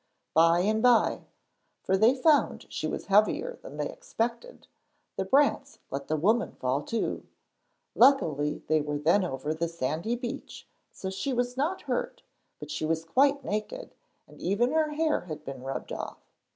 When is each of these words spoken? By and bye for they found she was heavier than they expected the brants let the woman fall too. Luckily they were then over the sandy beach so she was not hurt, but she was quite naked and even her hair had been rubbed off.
By 0.33 0.61
and 0.61 0.81
bye 0.81 1.25
for 1.83 1.95
they 1.95 2.15
found 2.15 2.65
she 2.69 2.87
was 2.87 3.05
heavier 3.05 3.59
than 3.61 3.77
they 3.77 3.87
expected 3.87 4.65
the 5.15 5.25
brants 5.25 5.77
let 5.91 6.07
the 6.07 6.15
woman 6.15 6.53
fall 6.53 6.81
too. 6.81 7.27
Luckily 7.93 8.63
they 8.65 8.81
were 8.81 8.97
then 8.97 9.23
over 9.23 9.53
the 9.53 9.67
sandy 9.67 10.15
beach 10.15 10.67
so 10.89 11.11
she 11.11 11.33
was 11.33 11.55
not 11.55 11.81
hurt, 11.83 12.23
but 12.59 12.71
she 12.71 12.83
was 12.83 13.05
quite 13.05 13.43
naked 13.45 13.93
and 14.27 14.41
even 14.41 14.71
her 14.71 14.89
hair 14.93 15.21
had 15.25 15.45
been 15.45 15.61
rubbed 15.61 15.91
off. 15.93 16.17